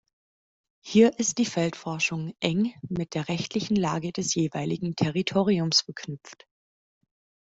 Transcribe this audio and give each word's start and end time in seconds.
Hier 0.83 1.19
ist 1.19 1.37
die 1.37 1.45
Feldforschung 1.45 2.33
eng 2.39 2.73
mit 2.89 3.13
der 3.13 3.27
rechtlichen 3.29 3.75
Lage 3.75 4.11
des 4.11 4.33
jeweiligen 4.33 4.95
Territoriums 4.95 5.81
verknüpft. 5.81 6.47